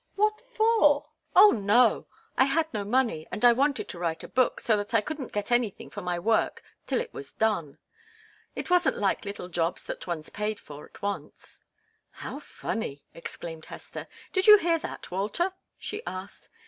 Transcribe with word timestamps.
What 0.15 0.41
for?" 0.51 1.09
"Oh, 1.35 1.51
no! 1.51 2.07
I 2.35 2.45
had 2.45 2.65
no 2.73 2.83
money, 2.83 3.27
and 3.31 3.45
I 3.45 3.53
wanted 3.53 3.87
to 3.89 3.99
write 3.99 4.23
a 4.23 4.27
book, 4.27 4.59
so 4.59 4.75
that 4.77 4.95
I 4.95 5.01
couldn't 5.01 5.31
get 5.31 5.51
anything 5.51 5.91
for 5.91 6.01
my 6.01 6.17
work 6.17 6.63
till 6.87 6.99
it 6.99 7.13
was 7.13 7.33
done. 7.33 7.77
It 8.55 8.71
wasn't 8.71 8.97
like 8.97 9.25
little 9.25 9.47
jobs 9.47 9.83
that 9.85 10.07
one's 10.07 10.31
paid 10.31 10.59
for 10.59 10.87
at 10.87 11.03
once." 11.03 11.61
"How 12.09 12.39
funny!" 12.39 13.03
exclaimed 13.13 13.65
Hester. 13.65 14.07
"Did 14.33 14.47
you 14.47 14.57
hear 14.57 14.79
that, 14.79 15.11
Walter?" 15.11 15.53
she 15.77 16.03
asked. 16.07 16.49